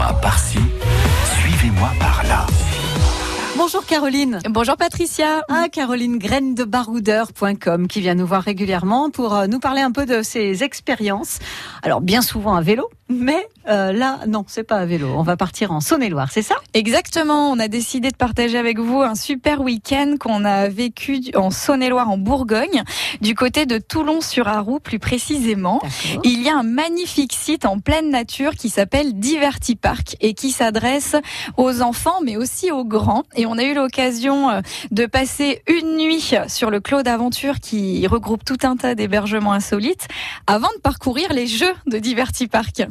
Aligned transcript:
Suivez-moi 0.00 0.20
par-ci, 0.22 0.58
suivez-moi 1.24 1.90
par-là. 2.00 2.46
Bonjour 3.58 3.84
Caroline. 3.84 4.38
Bonjour 4.48 4.78
Patricia. 4.78 5.42
Ah, 5.50 5.66
Caroline 5.70 6.16
Graine 6.16 6.54
de 6.54 6.64
baroudeur.com 6.64 7.86
qui 7.86 8.00
vient 8.00 8.14
nous 8.14 8.24
voir 8.24 8.42
régulièrement 8.42 9.10
pour 9.10 9.34
euh, 9.34 9.46
nous 9.46 9.58
parler 9.58 9.82
un 9.82 9.92
peu 9.92 10.06
de 10.06 10.22
ses 10.22 10.64
expériences. 10.64 11.38
Alors 11.82 12.00
bien 12.00 12.22
souvent 12.22 12.54
à 12.54 12.62
vélo, 12.62 12.88
mais 13.10 13.46
euh, 13.68 13.92
là 13.92 14.20
non, 14.26 14.44
c'est 14.46 14.62
pas 14.62 14.76
à 14.76 14.86
vélo. 14.86 15.12
On 15.16 15.22
va 15.22 15.36
partir 15.36 15.72
en 15.72 15.80
Saône-et-Loire, 15.80 16.30
c'est 16.32 16.42
ça? 16.42 16.54
Exactement. 16.74 17.50
On 17.50 17.58
a 17.58 17.68
décidé 17.68 18.10
de 18.10 18.16
partager 18.16 18.56
avec 18.56 18.78
vous 18.78 19.02
un 19.02 19.14
super 19.14 19.60
week-end 19.60 20.14
qu'on 20.18 20.44
a 20.44 20.68
vécu 20.68 21.20
en 21.34 21.50
Saône-et-Loire, 21.50 22.08
en 22.08 22.18
Bourgogne, 22.18 22.84
du 23.20 23.34
côté 23.34 23.66
de 23.66 23.78
Toulon-sur-Arroux 23.78 24.78
plus 24.78 24.98
précisément. 24.98 25.80
Il 26.24 26.42
y 26.42 26.48
a 26.48 26.56
un 26.56 26.62
magnifique 26.62 27.32
site 27.32 27.66
en 27.66 27.80
pleine 27.80 28.10
nature 28.10 28.54
qui 28.54 28.68
s'appelle 28.68 29.18
Diverti 29.18 29.76
Park 29.76 30.16
et 30.20 30.34
qui 30.34 30.52
s'adresse 30.52 31.16
aux 31.56 31.82
enfants 31.82 32.20
mais 32.24 32.36
aussi 32.36 32.70
aux 32.70 32.84
grands. 32.84 33.24
Et 33.34 33.44
on 33.44 33.58
a 33.58 33.64
eu 33.64 33.74
l'occasion 33.74 34.50
euh, 34.50 34.60
de 34.92 35.06
passer 35.06 35.62
une 35.66 35.96
nuit 35.96 36.34
sur 36.46 36.70
le 36.70 36.80
Clos 36.80 37.02
d'Aventure 37.02 37.60
qui 37.60 38.06
regroupe 38.06 38.44
tout 38.44 38.58
un 38.62 38.76
tas 38.76 38.94
d'hébergements 38.94 39.52
insolites 39.52 40.06
avant 40.46 40.68
de 40.76 40.80
parcourir 40.80 41.32
les 41.32 41.46
jeux 41.46 41.74
de 41.86 41.98
Diverti 41.98 42.46
Park. 42.46 42.82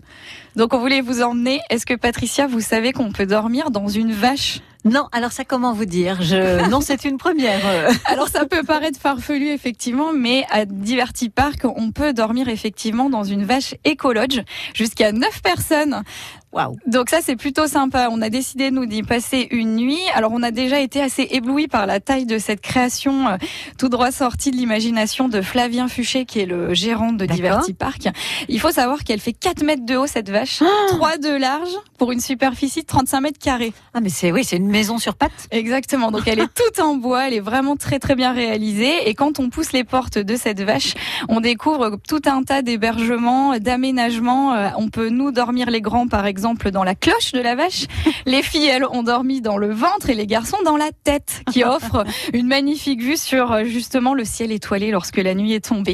Donc 0.55 0.73
on 0.73 0.80
voulait 0.80 1.02
vous 1.02 1.22
emmener. 1.22 1.62
Est-ce 1.70 1.86
que 1.86 1.94
Patricia, 1.94 2.48
vous 2.48 2.62
savez 2.62 2.91
qu'on 2.91 3.12
peut 3.12 3.26
dormir 3.26 3.72
dans 3.72 3.88
une 3.88 4.12
vache? 4.12 4.59
Non, 4.85 5.07
alors 5.11 5.33
ça 5.33 5.43
comment 5.43 5.73
vous 5.73 5.85
dire? 5.85 6.21
Je 6.21 6.69
non, 6.69 6.79
c'est 6.81 7.03
une 7.03 7.17
première. 7.17 7.59
alors 8.05 8.29
ça 8.29 8.45
peut 8.45 8.63
paraître 8.63 8.99
farfelu 8.99 9.49
effectivement, 9.49 10.13
mais 10.13 10.45
à 10.49 10.65
Diverti 10.65 11.29
Park, 11.29 11.65
on 11.65 11.91
peut 11.91 12.13
dormir 12.13 12.47
effectivement 12.47 13.09
dans 13.09 13.23
une 13.23 13.43
vache 13.43 13.75
écologe 13.83 14.41
jusqu'à 14.73 15.11
9 15.11 15.41
personnes. 15.41 16.03
Waouh. 16.52 16.77
Donc 16.88 17.11
ça 17.11 17.19
c'est 17.21 17.35
plutôt 17.35 17.67
sympa. 17.67 18.09
On 18.11 18.23
a 18.23 18.29
décidé 18.29 18.71
nous 18.71 18.88
d'y 18.88 19.03
passer 19.03 19.47
une 19.52 19.75
nuit. 19.75 19.99
Alors 20.16 20.31
on 20.33 20.41
a 20.41 20.49
déjà 20.49 20.80
été 20.80 20.99
assez 20.99 21.27
ébloui 21.30 21.67
par 21.67 21.86
la 21.86 21.99
taille 21.99 22.25
de 22.25 22.39
cette 22.39 22.61
création 22.61 23.27
euh, 23.27 23.38
tout 23.77 23.88
droit 23.88 24.11
sortie 24.11 24.49
de 24.49 24.55
l'imagination 24.55 25.30
de 25.30 25.41
Flavien 25.41 25.88
Fuchet 25.88 26.25
qui 26.25 26.39
est 26.39 26.47
le 26.47 26.73
gérant 26.73 27.11
de 27.11 27.25
Diverti 27.27 27.73
Park. 27.73 28.08
Il 28.47 28.59
faut 28.59 28.71
savoir 28.71 29.03
qu'elle 29.03 29.19
fait 29.19 29.33
4 29.33 29.64
mètres 29.64 29.86
de 29.86 29.95
haut 29.95 30.08
cette 30.08 30.30
vache, 30.30 30.64
3 30.88 31.17
de 31.17 31.38
large 31.38 31.69
pour 31.99 32.11
une 32.11 32.19
superficie 32.19 32.81
de 32.81 32.88
35 32.88 33.21
mètres 33.21 33.39
carrés. 33.39 33.73
Ah 33.93 34.02
mais 34.02 34.09
c'est 34.09 34.31
oui, 34.31 34.43
c'est 34.43 34.58
une 34.58 34.69
maison 34.70 34.98
sur 34.98 35.16
pattes. 35.16 35.48
Exactement. 35.52 36.12
Donc 36.12 36.28
elle 36.28 36.39
est 36.39 36.53
toute 36.53 36.80
en 36.80 36.95
bois, 36.95 37.28
elle 37.28 37.34
est 37.34 37.39
vraiment 37.39 37.75
très 37.75 38.00
très 38.00 38.16
bien 38.16 38.31
réalisée 38.34 39.09
et 39.09 39.14
quand 39.14 39.39
on 39.39 39.50
pousse 39.50 39.72
les 39.72 39.84
portes 39.84 40.17
de 40.17 40.36
cette 40.36 40.61
vache, 40.61 40.94
on 41.28 41.39
découvre 41.42 41.98
tout 42.08 42.22
un 42.26 42.44
tas 42.44 42.61
d'hébergements, 42.61 43.58
d'aménagements, 43.58 44.53
Euh, 44.53 44.70
on 44.78 44.89
peut 44.89 45.09
nous 45.09 45.31
dormir 45.31 45.70
les 45.70 45.81
grands 45.81 46.08
par 46.08 46.26
exemple 46.26 46.72
dans 46.72 46.84
la 46.84 46.95
cloche 46.95 47.31
de 47.34 47.42
la 47.42 47.56
vache. 47.56 47.86
Les 48.26 48.42
filles 48.42 48.67
elles 48.67 48.86
ont 48.86 49.03
dormi 49.03 49.42
dans 49.42 49.58
le 49.58 49.72
ventre 49.72 50.09
et 50.09 50.16
les 50.16 50.28
garçons 50.28 50.58
dans 50.66 50.78
la 50.78 50.92
tête 51.04 51.42
qui 51.52 51.64
offre 51.76 52.04
une 52.33 52.48
magnifique 52.48 53.02
vue 53.02 53.17
sur 53.17 53.52
euh, 53.52 53.64
justement 53.66 54.14
le 54.14 54.26
ciel 54.26 54.52
étoilé 54.52 54.92
lorsque 54.92 55.17
la 55.17 55.33
nuit 55.36 55.54
est 55.54 55.66
tombée. 55.66 55.94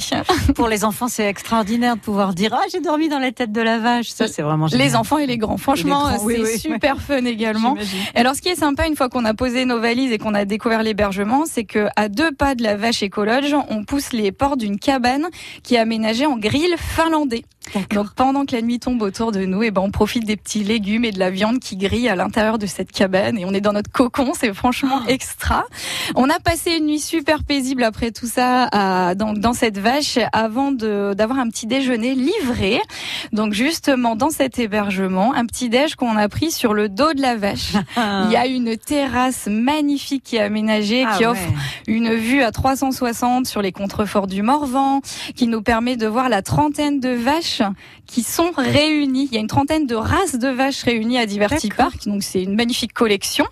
Pour 0.55 0.67
les 0.67 0.83
enfants, 0.83 1.07
c'est 1.07 1.25
extraordinaire 1.25 1.95
de 1.95 2.01
pouvoir 2.01 2.33
dire 2.33 2.51
ah 2.53 2.63
j'ai 2.71 2.81
dormi 2.81 3.09
dans 3.09 3.19
la 3.19 3.31
tête 3.31 3.51
de 3.51 3.61
la 3.61 3.79
vache. 3.79 4.09
Ça 4.09 4.27
c'est 4.27 4.41
vraiment 4.41 4.67
génial. 4.67 4.87
Les 4.87 4.95
enfants 4.95 5.17
et 5.17 5.25
les 5.25 5.37
grands. 5.37 5.57
Franchement, 5.57 6.09
oui, 6.21 6.35
c'est 6.37 6.43
oui, 6.43 6.59
super 6.59 7.01
fun 7.01 7.25
également. 7.25 7.75
Alors, 8.15 8.35
ce 8.35 8.41
qui 8.41 8.49
est 8.49 8.55
une 8.87 8.95
fois 8.95 9.09
qu'on 9.09 9.25
a 9.25 9.33
posé 9.33 9.65
nos 9.65 9.79
valises 9.79 10.11
et 10.11 10.17
qu'on 10.17 10.33
a 10.33 10.45
découvert 10.45 10.83
l'hébergement, 10.83 11.45
c'est 11.45 11.65
que 11.65 11.87
à 11.95 12.09
deux 12.09 12.31
pas 12.31 12.55
de 12.55 12.63
la 12.63 12.75
vache 12.75 13.03
écologe, 13.03 13.55
on 13.69 13.83
pousse 13.83 14.13
les 14.13 14.31
portes 14.31 14.59
d'une 14.59 14.79
cabane 14.79 15.27
qui 15.63 15.75
est 15.75 15.79
aménagée 15.79 16.25
en 16.25 16.37
grill 16.37 16.75
finlandais. 16.77 17.43
Donc, 17.93 18.13
pendant 18.15 18.45
que 18.45 18.55
la 18.55 18.61
nuit 18.61 18.79
tombe 18.79 19.01
autour 19.01 19.31
de 19.31 19.45
nous, 19.45 19.63
et 19.63 19.71
ben, 19.71 19.81
on 19.81 19.91
profite 19.91 20.25
des 20.25 20.37
petits 20.37 20.63
légumes 20.63 21.05
et 21.05 21.11
de 21.11 21.19
la 21.19 21.29
viande 21.29 21.59
qui 21.59 21.75
grille 21.77 22.07
à 22.09 22.15
l'intérieur 22.15 22.57
de 22.57 22.65
cette 22.65 22.91
cabane 22.91 23.37
et 23.37 23.45
on 23.45 23.53
est 23.53 23.61
dans 23.61 23.73
notre 23.73 23.91
cocon. 23.91 24.31
C'est 24.33 24.53
franchement 24.53 25.01
extra. 25.07 25.65
On 26.15 26.29
a 26.29 26.39
passé 26.39 26.71
une 26.77 26.85
nuit 26.85 26.99
super 26.99 27.43
paisible 27.43 27.83
après 27.83 28.11
tout 28.11 28.27
ça 28.27 28.67
à, 28.71 29.15
dans, 29.15 29.33
dans 29.33 29.53
cette 29.53 29.77
vache 29.77 30.19
avant 30.31 30.71
d'avoir 30.71 31.39
un 31.39 31.49
petit 31.49 31.67
déjeuner 31.67 32.15
livré. 32.15 32.79
Donc, 33.31 33.53
justement, 33.53 34.15
dans 34.15 34.29
cet 34.29 34.59
hébergement, 34.59 35.33
un 35.33 35.45
petit 35.45 35.69
déj 35.69 35.95
qu'on 35.95 36.15
a 36.17 36.29
pris 36.29 36.51
sur 36.51 36.73
le 36.73 36.89
dos 36.89 37.13
de 37.13 37.21
la 37.21 37.35
vache. 37.35 37.73
Il 37.97 38.31
y 38.31 38.35
a 38.37 38.45
une 38.45 38.77
terrasse 38.77 39.47
magnifique 39.47 40.23
qui 40.23 40.35
est 40.37 40.41
aménagée, 40.41 41.05
Ah 41.07 41.15
qui 41.17 41.23
ouais. 41.23 41.31
offre 41.31 41.47
une 41.87 42.13
vue 42.13 42.41
à 42.41 42.51
360 42.51 43.45
sur 43.47 43.61
les 43.61 43.71
contreforts 43.71 44.27
du 44.27 44.41
Morvan, 44.41 45.01
qui 45.35 45.47
nous 45.47 45.61
permet 45.61 45.97
de 45.97 46.07
voir 46.07 46.29
la 46.29 46.41
trentaine 46.41 46.99
de 46.99 47.09
vaches 47.09 47.54
qui 48.07 48.23
sont 48.23 48.51
réunies. 48.55 49.27
Il 49.31 49.35
y 49.35 49.37
a 49.37 49.41
une 49.41 49.47
trentaine 49.47 49.85
de 49.85 49.95
races 49.95 50.37
de 50.37 50.47
vaches 50.47 50.83
réunies 50.83 51.17
à 51.17 51.25
Diverti. 51.25 51.69
Park, 51.69 52.05
donc 52.05 52.23
c'est 52.23 52.43
une 52.43 52.55
magnifique 52.55 52.93
collection, 52.93 53.45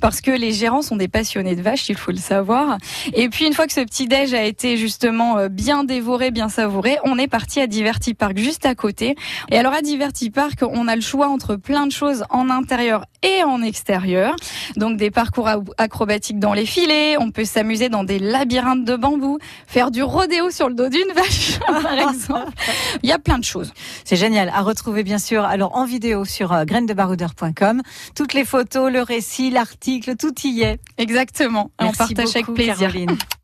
parce 0.00 0.20
que 0.20 0.30
les 0.30 0.52
gérants 0.52 0.82
sont 0.82 0.96
des 0.96 1.08
passionnés 1.08 1.56
de 1.56 1.62
vaches, 1.62 1.88
il 1.88 1.96
faut 1.96 2.10
le 2.10 2.18
savoir. 2.18 2.78
Et 3.12 3.28
puis 3.28 3.46
une 3.46 3.52
fois 3.52 3.66
que 3.66 3.72
ce 3.72 3.80
petit 3.80 4.06
déj 4.06 4.34
a 4.34 4.44
été 4.44 4.76
justement 4.76 5.38
euh, 5.38 5.48
bien 5.48 5.84
dévoré, 5.84 6.30
bien 6.30 6.48
savouré, 6.48 6.98
on 7.04 7.18
est 7.18 7.28
parti 7.28 7.60
à 7.60 7.66
Diverti 7.66 8.14
Park 8.14 8.36
juste 8.36 8.66
à 8.66 8.74
côté. 8.74 9.14
Et 9.50 9.58
alors 9.58 9.72
à 9.72 9.82
Diverti 9.82 10.30
Park, 10.30 10.60
on 10.62 10.88
a 10.88 10.96
le 10.96 11.02
choix 11.02 11.28
entre 11.28 11.56
plein 11.56 11.86
de 11.86 11.92
choses 11.92 12.24
en 12.30 12.50
intérieur 12.50 13.04
et 13.22 13.42
en 13.44 13.62
extérieur. 13.62 14.36
Donc 14.76 14.96
des 14.96 15.10
parcours 15.10 15.48
acrobatiques 15.78 16.38
dans 16.38 16.54
les 16.54 16.66
filets, 16.66 17.16
on 17.18 17.30
peut 17.30 17.44
s'amuser 17.44 17.88
dans 17.88 18.04
des 18.04 18.18
labyrinthes 18.18 18.84
de 18.84 18.96
bambou, 18.96 19.38
faire 19.66 19.90
du 19.90 20.02
rodéo 20.02 20.50
sur 20.50 20.68
le 20.68 20.74
dos 20.74 20.88
d'une 20.88 21.12
vache, 21.14 21.58
par 21.66 22.10
exemple. 22.10 22.52
Il 23.02 23.08
y 23.08 23.12
a 23.12 23.18
plein 23.18 23.38
de 23.38 23.44
choses. 23.44 23.49
C'est 24.04 24.16
génial. 24.16 24.48
À 24.50 24.62
retrouver 24.62 25.02
bien 25.02 25.18
sûr 25.18 25.44
alors 25.44 25.76
en 25.76 25.84
vidéo 25.84 26.24
sur 26.24 26.52
euh, 26.52 26.64
grainedebaroudeur.com. 26.64 27.82
Toutes 28.14 28.34
les 28.34 28.44
photos, 28.44 28.92
le 28.92 29.02
récit, 29.02 29.50
l'article, 29.50 30.16
tout 30.16 30.34
y 30.44 30.62
est. 30.62 30.80
Exactement. 30.98 31.70
on 31.78 31.92
partage 31.92 32.36
avec 32.36 32.46
plaisir. 32.46 32.78
Caroline. 32.78 33.16